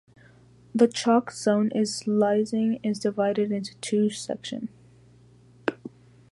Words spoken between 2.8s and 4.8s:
is divided into two sections.